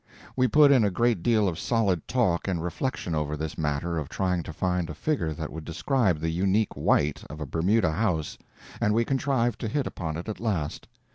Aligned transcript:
We 0.35 0.47
put 0.47 0.71
in 0.71 0.83
a 0.83 0.89
great 0.89 1.21
deal 1.21 1.47
of 1.47 1.59
solid 1.59 2.07
talk 2.07 2.47
and 2.47 2.63
reflection 2.63 3.13
over 3.13 3.37
this 3.37 3.55
matter 3.55 3.99
of 3.99 4.09
trying 4.09 4.41
to 4.41 4.51
find 4.51 4.89
a 4.89 4.95
figure 4.95 5.31
that 5.33 5.51
would 5.51 5.63
describe 5.63 6.19
the 6.19 6.31
unique 6.31 6.73
white 6.75 7.23
of 7.29 7.39
a 7.39 7.45
Bermuda 7.45 7.91
house, 7.91 8.35
and 8.81 8.95
we 8.95 9.05
contrived 9.05 9.59
to 9.61 9.67
hit 9.67 9.85
upon 9.85 10.17
it 10.17 10.27
at 10.27 10.39
last. 10.39 10.87